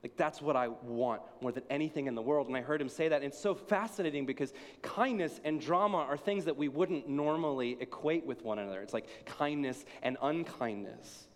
[0.01, 2.47] Like, that's what I want more than anything in the world.
[2.47, 3.17] And I heard him say that.
[3.17, 8.25] And it's so fascinating because kindness and drama are things that we wouldn't normally equate
[8.25, 8.81] with one another.
[8.81, 11.27] It's like kindness and unkindness.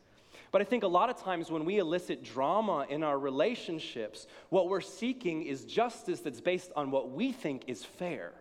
[0.52, 4.70] But I think a lot of times when we elicit drama in our relationships, what
[4.70, 8.34] we're seeking is justice that's based on what we think is fair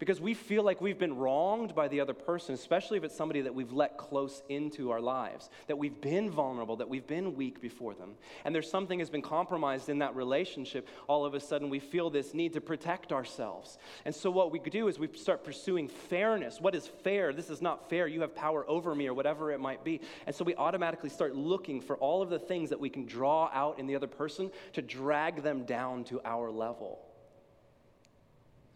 [0.00, 3.42] because we feel like we've been wronged by the other person, especially if it's somebody
[3.42, 7.60] that we've let close into our lives, that we've been vulnerable, that we've been weak
[7.60, 8.14] before them.
[8.46, 10.88] And there's something has been compromised in that relationship.
[11.06, 13.76] All of a sudden, we feel this need to protect ourselves.
[14.06, 16.62] And so, what we do is we start pursuing fairness.
[16.62, 17.34] What is fair?
[17.34, 18.06] This is not fair.
[18.06, 20.00] You have power over me, or whatever it might be.
[20.26, 23.50] And so, we automatically start looking for all of the things that we can draw
[23.52, 27.00] out in the other person to drag them down to our level.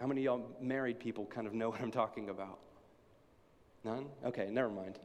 [0.00, 2.58] How many of y'all married people kind of know what I'm talking about?
[3.84, 4.06] None?
[4.24, 4.98] Okay, never mind.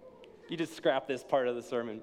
[0.47, 2.02] You just scrap this part of the sermon.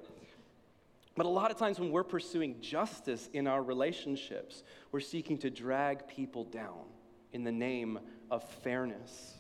[1.17, 5.51] But a lot of times when we're pursuing justice in our relationships, we're seeking to
[5.51, 6.85] drag people down
[7.33, 7.99] in the name
[8.31, 9.35] of fairness.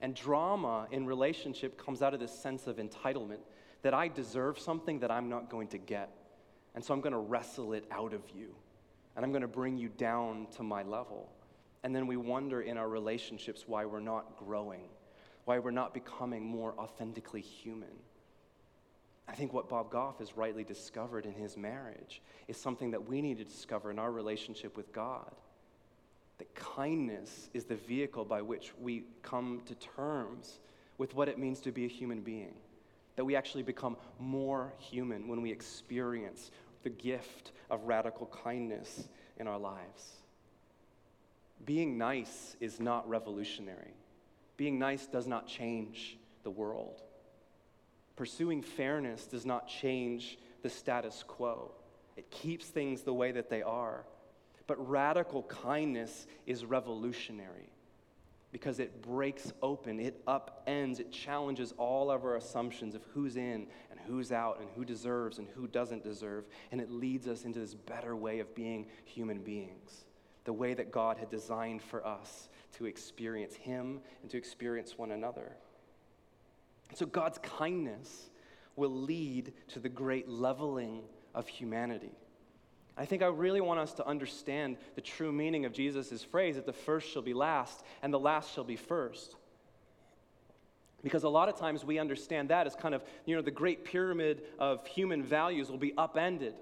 [0.00, 3.40] And drama in relationship comes out of this sense of entitlement
[3.82, 6.10] that I deserve something that I'm not going to get.
[6.74, 8.54] And so I'm going to wrestle it out of you.
[9.16, 11.32] And I'm going to bring you down to my level.
[11.82, 14.88] And then we wonder in our relationships why we're not growing,
[15.44, 17.88] why we're not becoming more authentically human.
[19.28, 23.20] I think what Bob Goff has rightly discovered in his marriage is something that we
[23.20, 25.30] need to discover in our relationship with God.
[26.38, 30.60] That kindness is the vehicle by which we come to terms
[30.96, 32.54] with what it means to be a human being.
[33.16, 36.50] That we actually become more human when we experience
[36.84, 40.18] the gift of radical kindness in our lives.
[41.64, 43.94] Being nice is not revolutionary.
[44.56, 47.02] Being nice does not change the world.
[48.16, 51.72] Pursuing fairness does not change the status quo.
[52.16, 54.04] It keeps things the way that they are.
[54.66, 57.70] But radical kindness is revolutionary
[58.50, 63.66] because it breaks open, it upends, it challenges all of our assumptions of who's in
[63.90, 67.58] and who's out and who deserves and who doesn't deserve, and it leads us into
[67.58, 70.06] this better way of being human beings
[70.48, 75.10] the way that God had designed for us to experience Him and to experience one
[75.10, 75.52] another.
[76.94, 78.30] So, God's kindness
[78.74, 81.02] will lead to the great leveling
[81.34, 82.12] of humanity.
[82.96, 86.64] I think I really want us to understand the true meaning of Jesus' phrase that
[86.64, 89.36] the first shall be last and the last shall be first.
[91.02, 93.84] Because a lot of times we understand that as kind of, you know, the great
[93.84, 96.54] pyramid of human values will be upended.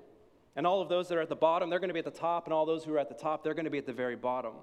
[0.56, 2.10] And all of those that are at the bottom, they're going to be at the
[2.10, 3.92] top, and all those who are at the top, they're going to be at the
[3.92, 4.54] very bottom.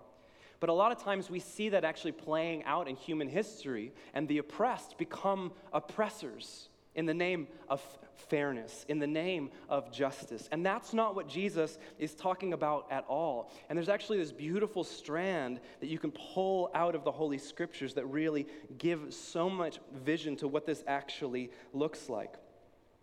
[0.59, 4.27] But a lot of times we see that actually playing out in human history, and
[4.27, 7.81] the oppressed become oppressors in the name of
[8.29, 10.47] fairness, in the name of justice.
[10.51, 13.51] And that's not what Jesus is talking about at all.
[13.67, 17.95] And there's actually this beautiful strand that you can pull out of the Holy Scriptures
[17.95, 22.33] that really give so much vision to what this actually looks like.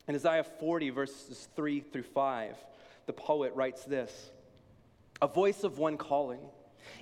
[0.08, 2.56] In Isaiah 40, verses 3 through 5,
[3.06, 4.30] the poet writes this
[5.20, 6.40] A voice of one calling.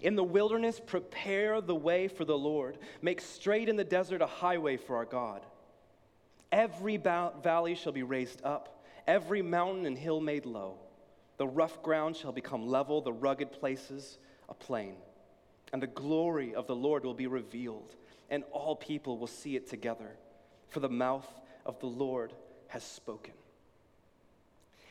[0.02, 2.78] In the wilderness, prepare the way for the Lord.
[3.00, 5.46] Make straight in the desert a highway for our God.
[6.50, 10.78] Every valley shall be raised up, every mountain and hill made low.
[11.37, 14.94] The rough ground shall become level, the rugged places a plain.
[15.72, 17.94] And the glory of the Lord will be revealed,
[18.30, 20.16] and all people will see it together,
[20.70, 21.28] for the mouth
[21.66, 22.32] of the Lord
[22.68, 23.34] has spoken.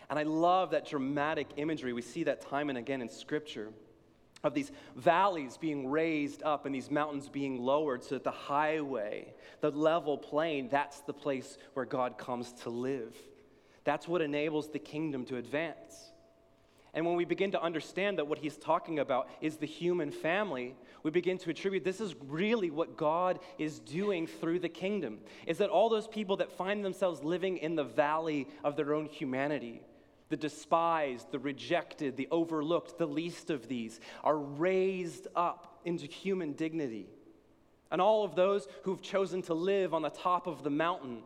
[0.10, 1.94] And I love that dramatic imagery.
[1.94, 3.72] We see that time and again in Scripture
[4.44, 9.34] of these valleys being raised up and these mountains being lowered so that the highway,
[9.62, 13.16] the level plain, that's the place where God comes to live.
[13.84, 16.12] That's what enables the kingdom to advance.
[16.94, 20.76] And when we begin to understand that what he's talking about is the human family,
[21.04, 25.20] we begin to attribute this is really what God is doing through the kingdom.
[25.46, 29.06] Is that all those people that find themselves living in the valley of their own
[29.06, 29.82] humanity,
[30.30, 36.54] the despised, the rejected, the overlooked, the least of these are raised up into human
[36.54, 37.08] dignity.
[37.92, 41.22] And all of those who've chosen to live on the top of the mountain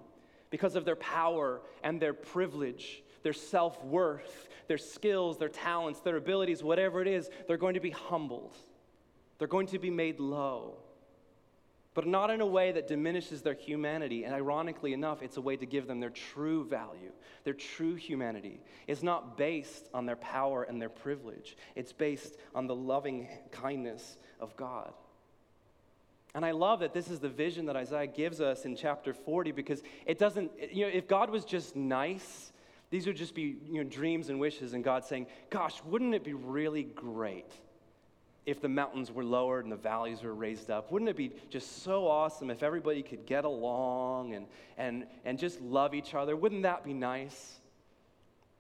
[0.52, 6.18] because of their power and their privilege, their self worth, their skills, their talents, their
[6.18, 8.56] abilities, whatever it is, they're going to be humbled.
[9.40, 10.76] They're going to be made low
[11.93, 14.23] but not in a way that diminishes their humanity.
[14.23, 17.12] And ironically enough, it's a way to give them their true value,
[17.43, 18.62] their true humanity.
[18.88, 24.17] It's not based on their power and their privilege, it's based on the loving kindness
[24.39, 24.93] of God.
[26.34, 29.51] And I love that this is the vision that Isaiah gives us in chapter 40
[29.51, 32.54] because it doesn't, you know, if God was just nice,
[32.89, 36.23] these would just be, you know, dreams and wishes, and God saying, Gosh, wouldn't it
[36.23, 37.51] be really great
[38.45, 40.91] if the mountains were lowered and the valleys were raised up?
[40.91, 45.62] Wouldn't it be just so awesome if everybody could get along and, and, and just
[45.62, 46.36] love each other?
[46.36, 47.60] Wouldn't that be nice?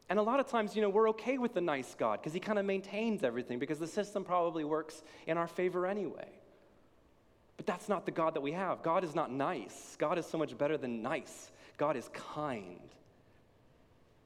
[0.09, 2.39] And a lot of times, you know, we're okay with the nice God because he
[2.39, 6.27] kind of maintains everything because the system probably works in our favor anyway.
[7.57, 8.83] But that's not the God that we have.
[8.83, 9.95] God is not nice.
[9.97, 11.51] God is so much better than nice.
[11.77, 12.79] God is kind.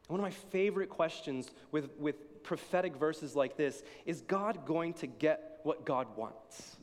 [0.07, 5.07] One of my favorite questions with, with prophetic verses like this is God going to
[5.07, 6.77] get what God wants?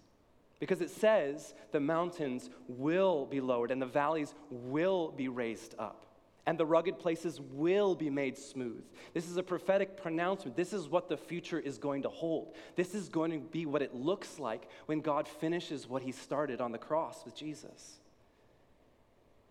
[0.59, 6.07] Because it says the mountains will be lowered and the valleys will be raised up
[6.47, 8.83] and the rugged places will be made smooth.
[9.15, 10.57] This is a prophetic pronouncement.
[10.57, 12.55] This is what the future is going to hold.
[12.75, 16.61] This is going to be what it looks like when God finishes what he started
[16.61, 18.01] on the cross with Jesus.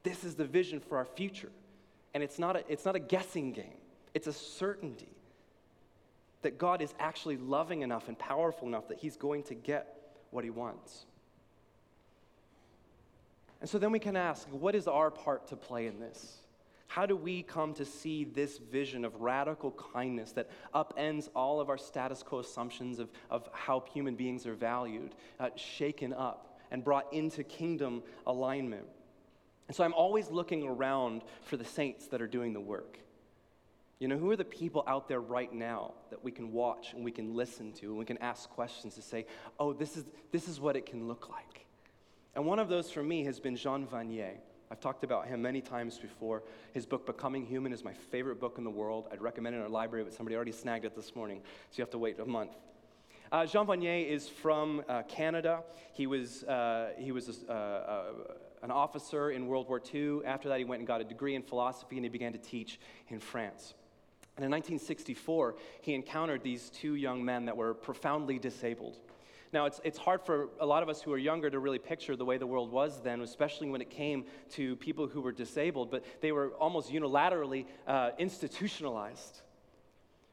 [0.04, 1.52] This is the vision for our future.
[2.14, 3.78] And it's not a, it's not a guessing game,
[4.14, 5.08] it's a certainty
[6.42, 9.96] that God is actually loving enough and powerful enough that he's going to get
[10.32, 11.06] what he wants.
[13.60, 16.38] And so then we can ask, what is our part to play in this?
[16.88, 21.70] How do we come to see this vision of radical kindness that upends all of
[21.70, 26.84] our status quo assumptions of, of how human beings are valued, uh, shaken up, and
[26.84, 28.88] brought into kingdom alignment?
[29.72, 33.00] And so I'm always looking around for the saints that are doing the work.
[34.00, 37.06] You know, who are the people out there right now that we can watch and
[37.06, 39.26] we can listen to and we can ask questions to say,
[39.62, 40.04] oh, this is,
[40.34, 41.66] this is what it can look like?
[42.36, 44.34] And one of those for me has been Jean Vanier.
[44.70, 46.44] I've talked about him many times before.
[46.74, 49.08] His book, Becoming Human, is my favorite book in the world.
[49.10, 51.82] I'd recommend it in our library, but somebody already snagged it this morning, so you
[51.82, 52.58] have to wait a month.
[53.32, 55.64] Uh, Jean Vanier is from uh, Canada.
[55.94, 58.04] He was, uh, he was uh, uh,
[58.62, 60.26] an officer in World War II.
[60.26, 62.78] After that, he went and got a degree in philosophy, and he began to teach
[63.08, 63.74] in France.
[64.36, 68.98] And in 1964, he encountered these two young men that were profoundly disabled.
[69.54, 72.18] Now, it's, it's hard for a lot of us who are younger to really picture
[72.18, 75.90] the way the world was then, especially when it came to people who were disabled,
[75.90, 79.42] but they were almost unilaterally uh, institutionalized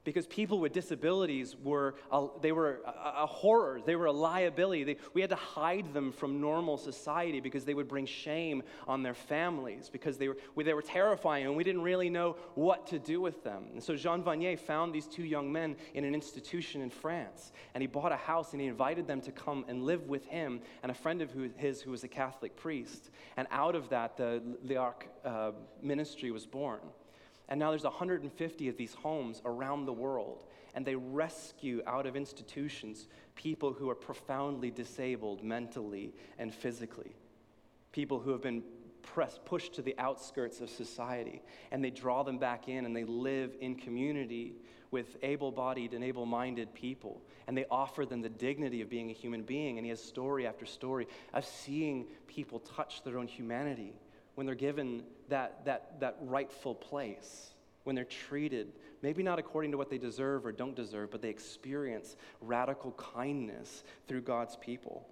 [0.09, 4.85] because people with disabilities were a, they were a, a horror they were a liability.
[4.85, 9.03] They, we had to hide them from normal society because they would bring shame on
[9.03, 12.99] their families because they were, they were terrifying and we didn't really know what to
[12.99, 13.65] do with them.
[13.73, 17.83] And so jean vanier found these two young men in an institution in france and
[17.83, 20.91] he bought a house and he invited them to come and live with him and
[20.91, 23.11] a friend of his who was a catholic priest.
[23.37, 24.81] And out of that the, the
[25.25, 25.53] uh,
[25.83, 26.81] ministry was born
[27.49, 30.45] and now there's 150 of these homes around the world,
[30.75, 37.15] and they rescue out of institutions people who are profoundly disabled mentally and physically,
[37.93, 38.63] people who have been
[39.03, 41.41] pressed, pushed to the outskirts of society,
[41.71, 44.55] and they draw them back in and they live in community
[44.91, 47.23] with able bodied and able minded people.
[47.47, 49.79] And they offer them the dignity of being a human being.
[49.79, 53.93] And he has story after story of seeing people touch their own humanity
[54.35, 57.51] when they're given that, that, that rightful place,
[57.85, 58.73] when they're treated,
[59.03, 63.83] maybe not according to what they deserve or don't deserve, but they experience radical kindness
[64.07, 65.07] through God's people.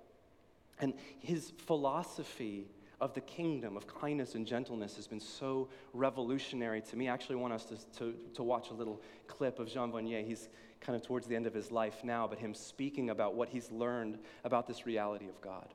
[0.78, 2.66] And his philosophy
[3.00, 7.08] of the kingdom of kindness and gentleness has been so revolutionary to me.
[7.08, 10.24] I actually want us to, to, to watch a little clip of Jean Vanier.
[10.24, 10.48] He's
[10.80, 13.70] kind of towards the end of his life now, but him speaking about what he's
[13.70, 15.68] learned about this reality of God.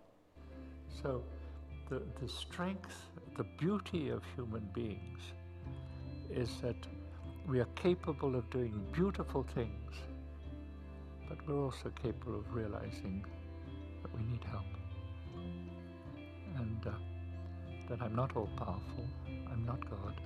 [1.01, 1.23] So,
[1.89, 2.95] the, the strength
[3.41, 5.19] the beauty of human beings
[6.29, 6.75] is that
[7.47, 9.93] we are capable of doing beautiful things,
[11.27, 13.25] but we're also capable of realizing
[14.03, 14.71] that we need help.
[16.57, 16.91] And uh,
[17.89, 19.07] that I'm not all powerful,
[19.51, 20.21] I'm not God.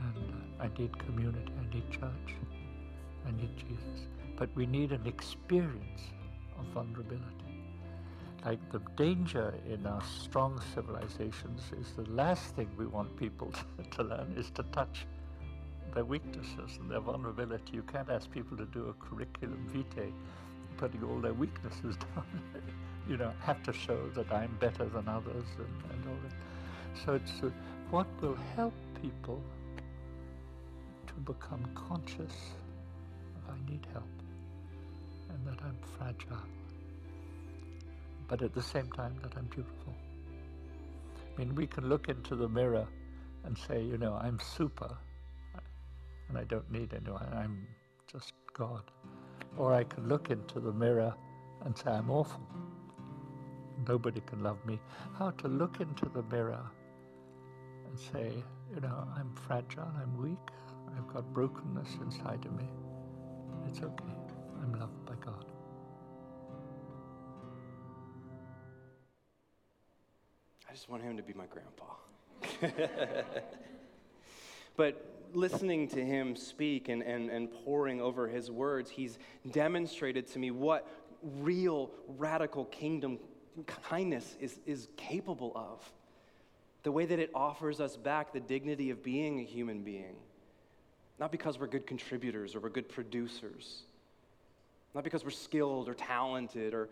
[0.00, 2.28] And uh, I need community, I need church,
[3.26, 4.00] I need Jesus.
[4.36, 6.02] But we need an experience
[6.58, 7.45] of vulnerability.
[8.44, 13.90] Like the danger in our strong civilizations is the last thing we want people to,
[13.96, 15.06] to learn is to touch
[15.94, 17.72] their weaknesses and their vulnerability.
[17.72, 20.12] You can't ask people to do a curriculum vitae
[20.76, 22.26] putting all their weaknesses down.
[23.08, 27.04] you know, have to show that I'm better than others and, and all that.
[27.04, 27.50] So it's uh,
[27.90, 29.40] what will help people
[31.06, 32.34] to become conscious
[33.36, 34.04] of I need help
[35.30, 36.42] and that I'm fragile
[38.28, 39.94] but at the same time that I'm beautiful.
[41.34, 42.86] I mean, we can look into the mirror
[43.44, 44.96] and say, you know, I'm super,
[46.28, 47.66] and I don't need anyone, I'm
[48.10, 48.82] just God.
[49.56, 51.14] Or I can look into the mirror
[51.64, 52.40] and say, I'm awful.
[53.86, 54.80] Nobody can love me.
[55.18, 56.64] How to look into the mirror
[57.88, 58.32] and say,
[58.74, 60.50] you know, I'm fragile, I'm weak,
[60.96, 62.68] I've got brokenness inside of me.
[63.68, 64.04] It's okay.
[64.62, 65.05] I'm loved
[70.86, 73.24] just want him to be my grandpa.
[74.76, 79.18] but listening to him speak and, and, and poring over his words, he's
[79.50, 80.86] demonstrated to me what
[81.40, 83.18] real radical kingdom
[83.82, 85.82] kindness is, is capable of.
[86.84, 90.14] The way that it offers us back the dignity of being a human being.
[91.18, 93.82] Not because we're good contributors or we're good producers.
[94.94, 96.88] Not because we're skilled or talented or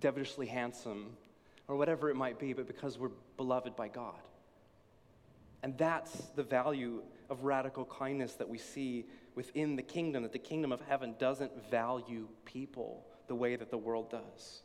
[0.00, 1.10] devilishly handsome
[1.68, 4.20] or whatever it might be, but because we're beloved by God.
[5.62, 9.04] And that's the value of radical kindness that we see
[9.34, 13.78] within the kingdom, that the kingdom of heaven doesn't value people the way that the
[13.78, 14.62] world does.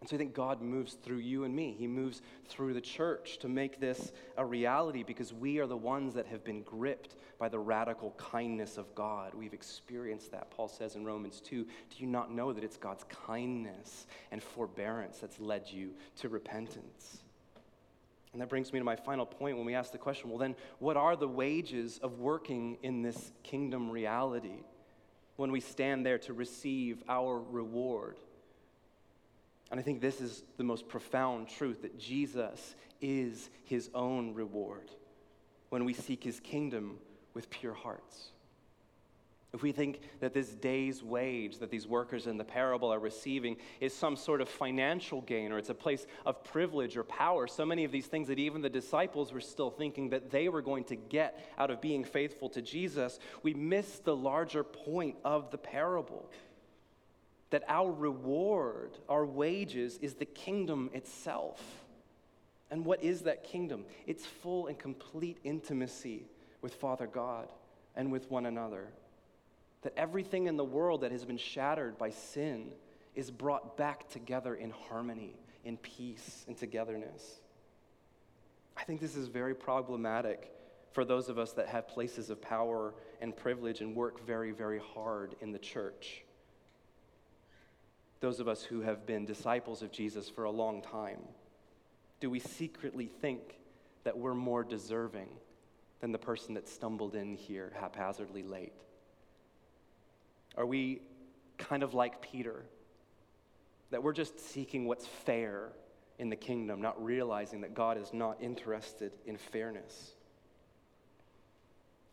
[0.00, 1.74] And so I think God moves through you and me.
[1.78, 6.14] He moves through the church to make this a reality because we are the ones
[6.14, 9.32] that have been gripped by the radical kindness of God.
[9.34, 10.50] We've experienced that.
[10.50, 15.18] Paul says in Romans 2 Do you not know that it's God's kindness and forbearance
[15.18, 17.22] that's led you to repentance?
[18.34, 20.56] And that brings me to my final point when we ask the question well, then,
[20.78, 24.60] what are the wages of working in this kingdom reality
[25.36, 28.18] when we stand there to receive our reward?
[29.70, 34.90] And I think this is the most profound truth that Jesus is his own reward
[35.70, 36.98] when we seek his kingdom
[37.34, 38.30] with pure hearts.
[39.52, 43.56] If we think that this day's wage that these workers in the parable are receiving
[43.80, 47.64] is some sort of financial gain or it's a place of privilege or power, so
[47.64, 50.84] many of these things that even the disciples were still thinking that they were going
[50.84, 55.58] to get out of being faithful to Jesus, we miss the larger point of the
[55.58, 56.30] parable
[57.50, 61.62] that our reward, our wages, is the kingdom itself.
[62.70, 63.84] And what is that kingdom?
[64.06, 66.24] It's full and complete intimacy
[66.62, 67.48] with Father God
[67.94, 68.88] and with one another.
[69.82, 72.72] That everything in the world that has been shattered by sin
[73.14, 77.40] is brought back together in harmony, in peace, and togetherness.
[78.76, 80.52] I think this is very problematic
[80.92, 84.80] for those of us that have places of power and privilege and work very, very
[84.94, 86.24] hard in the church.
[88.20, 91.20] Those of us who have been disciples of Jesus for a long time.
[92.20, 93.58] Do we secretly think
[94.04, 95.28] that we're more deserving
[96.00, 98.72] than the person that stumbled in here haphazardly late?
[100.56, 101.02] Are we
[101.58, 102.64] kind of like Peter,
[103.90, 105.72] that we're just seeking what's fair
[106.18, 110.12] in the kingdom, not realizing that God is not interested in fairness?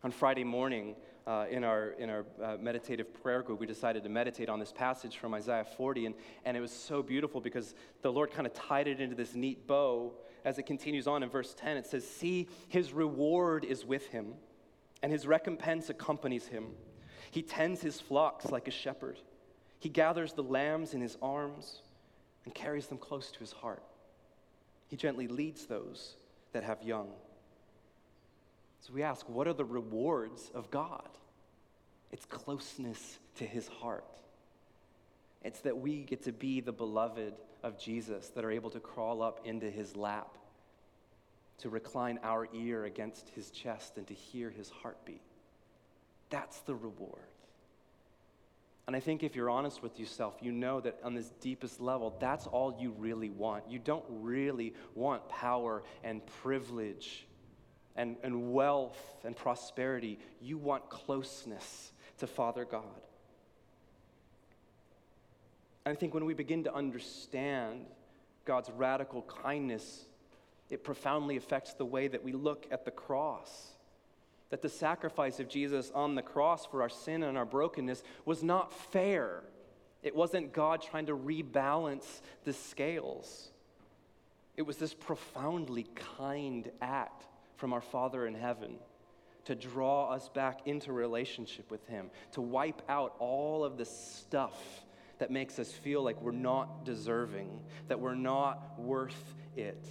[0.02, 0.96] On Friday morning,
[1.26, 4.72] uh, in our, in our uh, meditative prayer group, we decided to meditate on this
[4.72, 6.14] passage from Isaiah 40, and,
[6.44, 9.66] and it was so beautiful because the Lord kind of tied it into this neat
[9.66, 10.12] bow
[10.44, 11.78] as it continues on in verse 10.
[11.78, 14.34] It says, See, his reward is with him,
[15.02, 16.66] and his recompense accompanies him.
[17.30, 19.18] He tends his flocks like a shepherd.
[19.80, 21.80] He gathers the lambs in his arms
[22.44, 23.82] and carries them close to his heart.
[24.88, 26.16] He gently leads those
[26.52, 27.08] that have young.
[28.86, 31.08] So we ask, what are the rewards of God?
[32.12, 34.04] It's closeness to his heart.
[35.42, 37.32] It's that we get to be the beloved
[37.62, 40.36] of Jesus, that are able to crawl up into his lap,
[41.60, 45.22] to recline our ear against his chest, and to hear his heartbeat.
[46.28, 47.22] That's the reward.
[48.86, 52.14] And I think if you're honest with yourself, you know that on this deepest level,
[52.20, 53.64] that's all you really want.
[53.70, 57.26] You don't really want power and privilege
[57.96, 60.18] and, and wealth and prosperity.
[60.40, 62.82] You want closeness to Father God.
[65.84, 67.86] And I think when we begin to understand
[68.44, 70.06] God's radical kindness,
[70.70, 73.68] it profoundly affects the way that we look at the cross.
[74.50, 78.42] That the sacrifice of Jesus on the cross for our sin and our brokenness was
[78.42, 79.42] not fair.
[80.02, 83.50] It wasn't God trying to rebalance the scales.
[84.56, 85.86] It was this profoundly
[86.18, 87.24] kind act
[87.56, 88.76] from our Father in heaven
[89.44, 94.54] to draw us back into relationship with Him, to wipe out all of the stuff
[95.18, 99.86] that makes us feel like we're not deserving, that we're not worth it.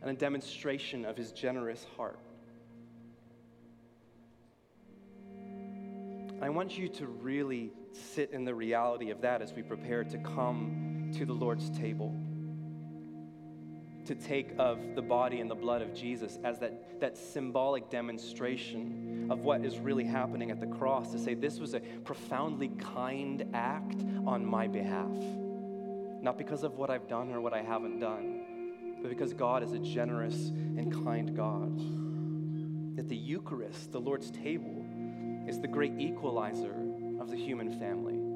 [0.00, 2.18] And a demonstration of His generous heart.
[6.40, 10.18] I want you to really sit in the reality of that as we prepare to
[10.18, 12.14] come to the Lord's table
[14.06, 19.28] to take of the body and the blood of Jesus as that, that symbolic demonstration
[19.30, 23.48] of what is really happening at the cross, to say this was a profoundly kind
[23.54, 25.16] act on my behalf.
[26.20, 29.72] Not because of what I've done or what I haven't done, but because God is
[29.72, 31.76] a generous and kind God.
[32.96, 34.84] That the Eucharist, the Lord's table,
[35.48, 36.74] is the great equalizer
[37.20, 38.31] of the human family.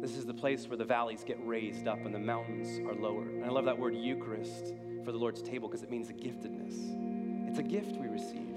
[0.00, 3.34] This is the place where the valleys get raised up and the mountains are lowered.
[3.34, 4.72] And I love that word Eucharist
[5.04, 7.48] for the Lord's table because it means a giftedness.
[7.48, 8.56] It's a gift we receive.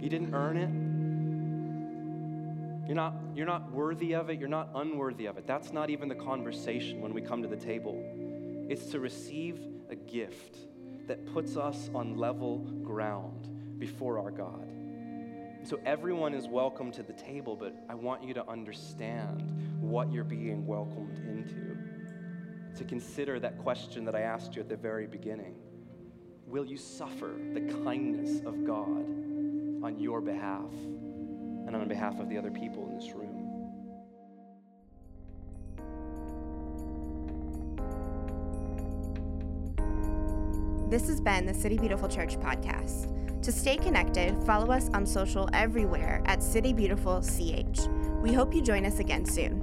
[0.00, 0.70] You didn't earn it.
[2.86, 4.38] You're not, you're not worthy of it.
[4.38, 5.46] You're not unworthy of it.
[5.46, 8.00] That's not even the conversation when we come to the table.
[8.68, 9.58] It's to receive
[9.90, 10.56] a gift
[11.08, 13.48] that puts us on level ground
[13.78, 14.68] before our God.
[15.64, 19.42] So everyone is welcome to the table, but I want you to understand
[19.80, 21.76] what you're being welcomed into.
[22.78, 25.54] To consider that question that I asked you at the very beginning
[26.46, 29.06] Will you suffer the kindness of God
[29.84, 30.72] on your behalf
[31.66, 33.38] and on behalf of the other people in this room?
[40.90, 43.31] This has been the City Beautiful Church podcast.
[43.42, 47.88] To stay connected, follow us on social everywhere at City Beautiful CH.
[48.22, 49.61] We hope you join us again soon.